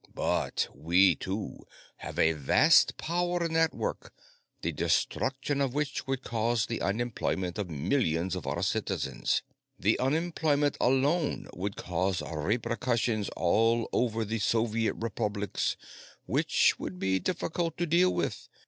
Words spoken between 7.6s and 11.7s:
millions of our citizens. The unemployment alone